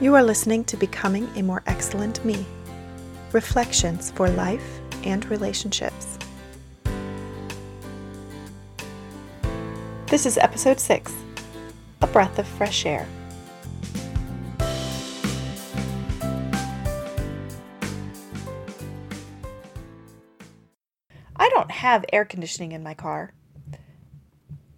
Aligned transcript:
You 0.00 0.14
are 0.14 0.22
listening 0.22 0.64
to 0.64 0.78
Becoming 0.78 1.28
a 1.36 1.42
More 1.42 1.62
Excellent 1.66 2.24
Me 2.24 2.46
Reflections 3.32 4.10
for 4.10 4.30
Life 4.30 4.80
and 5.04 5.22
Relationships. 5.26 6.18
This 10.06 10.24
is 10.24 10.38
episode 10.38 10.80
6 10.80 11.12
A 12.00 12.06
Breath 12.06 12.38
of 12.38 12.46
Fresh 12.46 12.86
Air. 12.86 13.06
I 21.36 21.50
don't 21.50 21.70
have 21.70 22.06
air 22.10 22.24
conditioning 22.24 22.72
in 22.72 22.82
my 22.82 22.94
car. 22.94 23.34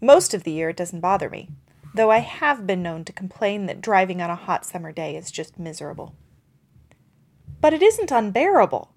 Most 0.00 0.34
of 0.34 0.42
the 0.42 0.50
year 0.50 0.70
it 0.70 0.76
doesn't 0.76 0.98
bother 0.98 1.30
me, 1.30 1.48
though 1.94 2.10
I 2.10 2.18
have 2.18 2.66
been 2.66 2.82
known 2.82 3.04
to 3.04 3.12
complain 3.12 3.66
that 3.66 3.80
driving 3.80 4.22
on 4.22 4.30
a 4.30 4.36
hot 4.36 4.64
summer 4.64 4.92
day 4.92 5.16
is 5.16 5.30
just 5.30 5.58
miserable. 5.58 6.14
But 7.60 7.74
it 7.74 7.82
isn't 7.82 8.10
unbearable. 8.10 8.92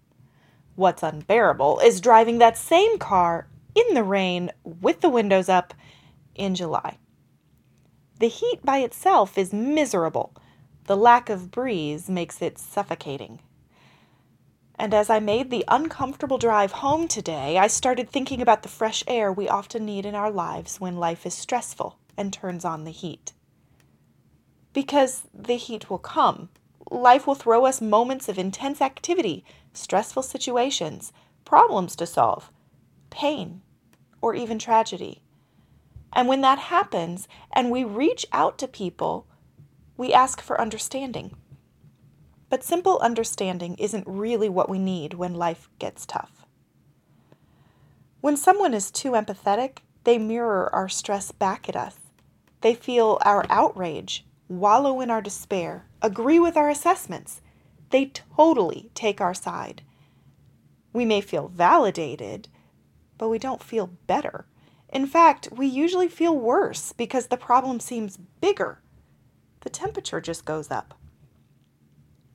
What's 0.76 1.04
unbearable 1.04 1.80
is 1.80 2.02
driving 2.02 2.38
that 2.40 2.58
same 2.58 2.98
car 2.98 3.48
in 3.76 3.94
the 3.94 4.04
rain 4.04 4.52
with 4.64 5.02
the 5.02 5.10
windows 5.10 5.50
up 5.50 5.74
in 6.36 6.56
July. 6.56 6.98
The 8.20 8.28
heat 8.28 8.64
by 8.64 8.80
itself 8.80 9.38
is 9.38 9.54
miserable. 9.54 10.34
The 10.86 10.96
lack 10.96 11.30
of 11.30 11.52
breeze 11.52 12.10
makes 12.10 12.42
it 12.42 12.58
suffocating. 12.58 13.40
And 14.78 14.94
as 14.94 15.10
I 15.10 15.20
made 15.20 15.50
the 15.50 15.66
uncomfortable 15.68 16.38
drive 16.38 16.72
home 16.74 17.08
today, 17.08 17.58
I 17.58 17.68
started 17.68 18.10
thinking 18.10 18.42
about 18.42 18.62
the 18.64 18.70
fresh 18.70 19.04
air 19.08 19.32
we 19.32 19.48
often 19.48 19.86
need 19.86 20.06
in 20.06 20.16
our 20.16 20.32
lives 20.32 20.80
when 20.80 20.98
life 20.98 21.26
is 21.26 21.34
stressful 21.34 21.98
and 22.18 22.32
turns 22.32 22.66
on 22.66 22.84
the 22.84 22.92
heat. 22.92 23.34
Because 24.74 25.24
the 25.34 25.56
heat 25.56 25.90
will 25.90 26.00
come. 26.00 26.50
Life 26.92 27.26
will 27.26 27.36
throw 27.36 27.66
us 27.66 27.82
moments 27.82 28.30
of 28.30 28.38
intense 28.38 28.82
activity, 28.82 29.44
stressful 29.74 30.24
situations, 30.24 31.14
problems 31.46 31.96
to 31.96 32.06
solve, 32.06 32.52
pain, 33.10 33.62
or 34.22 34.36
even 34.36 34.60
tragedy. 34.60 35.22
And 36.14 36.28
when 36.28 36.42
that 36.42 36.60
happens 36.60 37.28
and 37.54 37.72
we 37.72 37.84
reach 37.84 38.26
out 38.32 38.58
to 38.60 38.68
people, 38.68 39.28
we 39.98 40.14
ask 40.14 40.42
for 40.42 40.60
understanding. 40.60 41.36
But 42.50 42.64
simple 42.64 43.00
understanding 43.00 43.76
isn't 43.76 44.08
really 44.08 44.50
what 44.50 44.70
we 44.70 44.80
need 44.80 45.16
when 45.16 45.34
life 45.34 45.70
gets 45.80 46.06
tough. 46.06 46.46
When 48.22 48.38
someone 48.38 48.74
is 48.74 48.92
too 48.92 49.12
empathetic, 49.12 49.80
they 50.04 50.18
mirror 50.18 50.74
our 50.74 50.90
stress 50.90 51.32
back 51.32 51.68
at 51.68 51.76
us. 51.76 51.98
They 52.66 52.74
feel 52.74 53.20
our 53.22 53.46
outrage, 53.48 54.26
wallow 54.50 55.00
in 55.00 55.12
our 55.12 55.22
despair, 55.22 55.86
agree 56.02 56.40
with 56.40 56.58
our 56.58 56.68
assessments. 56.68 57.44
They 57.92 58.08
totally 58.36 58.90
take 58.96 59.22
our 59.22 59.36
side. 59.36 59.84
We 60.92 61.06
may 61.06 61.22
feel 61.22 61.48
validated, 61.48 62.48
but 63.20 63.30
we 63.30 63.38
don't 63.38 63.62
feel 63.62 63.92
better. 64.08 64.48
In 64.90 65.06
fact, 65.06 65.50
we 65.52 65.68
usually 65.68 66.08
feel 66.08 66.36
worse 66.36 66.92
because 66.92 67.28
the 67.28 67.38
problem 67.38 67.80
seems 67.80 68.18
bigger. 68.18 68.82
The 69.62 69.70
temperature 69.70 70.20
just 70.20 70.44
goes 70.44 70.72
up. 70.72 70.98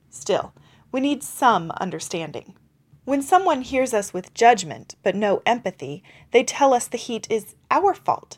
Still, 0.09 0.53
we 0.93 1.01
need 1.01 1.23
some 1.23 1.71
understanding. 1.71 2.55
When 3.03 3.21
someone 3.21 3.63
hears 3.63 3.93
us 3.93 4.13
with 4.13 4.33
judgment 4.33 4.95
but 5.03 5.13
no 5.13 5.41
empathy, 5.45 6.05
they 6.31 6.45
tell 6.45 6.73
us 6.73 6.87
the 6.87 6.95
heat 6.95 7.27
is 7.29 7.55
our 7.69 7.93
fault, 7.93 8.37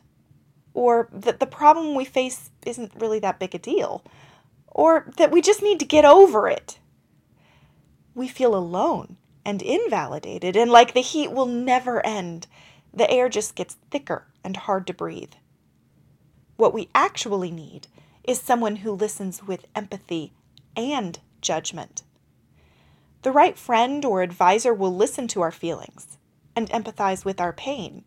or 0.74 1.10
that 1.12 1.40
the 1.40 1.46
problem 1.46 1.96
we 1.96 2.06
face 2.06 2.50
isn't 2.66 2.92
really 2.96 3.20
that 3.20 3.40
big 3.40 3.54
a 3.56 3.60
deal, 3.60 4.04
or 4.68 5.12
that 5.18 5.32
we 5.32 5.42
just 5.42 5.62
need 5.62 5.80
to 5.80 5.86
get 5.86 6.06
over 6.06 6.48
it. 6.48 6.80
We 8.16 8.28
feel 8.28 8.56
alone 8.56 9.18
and 9.46 9.62
invalidated, 9.62 10.56
and 10.56 10.72
like 10.72 10.94
the 10.94 11.02
heat 11.02 11.32
will 11.32 11.46
never 11.46 12.06
end. 12.06 12.48
The 12.94 13.10
air 13.10 13.30
just 13.30 13.56
gets 13.56 13.78
thicker 13.92 14.28
and 14.44 14.56
hard 14.56 14.88
to 14.88 14.94
breathe. 14.94 15.34
What 16.56 16.74
we 16.74 16.90
actually 16.94 17.52
need 17.52 17.88
is 18.24 18.40
someone 18.40 18.78
who 18.78 18.92
listens 18.92 19.44
with 19.44 19.66
empathy 19.76 20.34
and 20.76 21.20
judgment. 21.42 22.04
The 23.24 23.32
right 23.32 23.58
friend 23.58 24.06
or 24.06 24.22
advisor 24.22 24.74
will 24.74 24.96
listen 24.96 25.28
to 25.30 25.42
our 25.42 25.52
feelings 25.52 26.18
and 26.56 26.70
empathize 26.70 27.26
with 27.26 27.42
our 27.42 27.54
pain, 27.54 28.04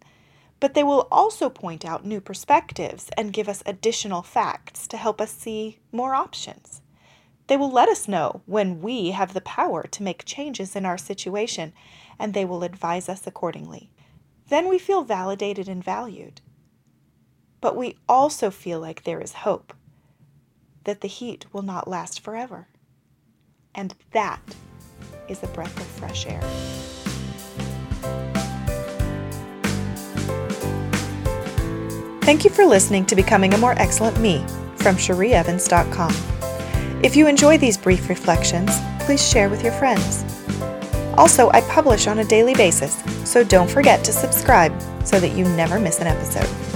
but 0.61 0.75
they 0.75 0.83
will 0.83 1.07
also 1.11 1.51
point 1.51 1.85
out 1.85 2.05
new 2.05 2.21
perspectives 2.21 3.11
and 3.17 3.33
give 3.33 3.49
us 3.49 3.63
additional 3.67 4.23
facts 4.23 4.87
to 4.89 4.97
help 4.97 5.21
us 5.21 5.31
see 5.33 5.79
more 5.93 6.15
options. 6.15 6.81
They 7.47 7.57
will 7.57 7.71
let 7.71 7.89
us 7.89 8.09
know 8.09 8.43
when 8.47 8.81
we 8.81 9.11
have 9.11 9.35
the 9.35 9.41
power 9.41 9.85
to 9.85 10.03
make 10.03 10.25
changes 10.25 10.75
in 10.75 10.85
our 10.85 10.99
situation, 10.99 11.73
and 12.19 12.35
they 12.35 12.45
will 12.45 12.65
advise 12.65 13.09
us 13.09 13.27
accordingly. 13.27 13.91
Then 14.49 14.69
we 14.69 14.79
feel 14.79 15.03
validated 15.03 15.69
and 15.69 15.83
valued. 15.83 16.41
But 17.61 17.77
we 17.77 17.97
also 18.09 18.51
feel 18.51 18.81
like 18.81 19.05
there 19.05 19.21
is 19.21 19.33
hope, 19.33 19.73
that 20.85 21.01
the 21.01 21.09
heat 21.09 21.47
will 21.53 21.63
not 21.63 21.89
last 21.89 22.21
forever. 22.21 22.69
And 23.75 23.95
that 24.13 24.41
is 25.29 25.43
a 25.43 25.49
breath 25.49 25.77
of 25.77 25.87
fresh 25.87 26.27
air. 26.27 26.43
Thank 32.27 32.43
you 32.43 32.51
for 32.51 32.67
listening 32.67 33.07
to 33.07 33.15
Becoming 33.15 33.55
a 33.55 33.59
More 33.59 33.75
Excellent 33.79 34.19
Me 34.19 34.41
from 34.75 34.97
CherieEvans.com. 34.97 36.13
If 37.01 37.15
you 37.15 37.29
enjoy 37.29 37.57
these 37.57 37.79
brief 37.79 38.09
reflections, 38.09 38.73
please 38.99 39.25
share 39.25 39.49
with 39.49 39.63
your 39.63 39.73
friends. 39.75 40.25
Also, 41.17 41.51
I 41.51 41.61
publish 41.71 42.09
on 42.09 42.19
a 42.19 42.25
daily 42.25 42.53
basis, 42.55 43.01
so 43.25 43.45
don't 43.45 43.71
forget 43.71 44.03
to 44.03 44.13
subscribe 44.13 44.75
so 45.05 45.21
that 45.21 45.37
you 45.37 45.45
never 45.45 45.79
miss 45.79 46.01
an 46.01 46.09
episode. 46.09 46.76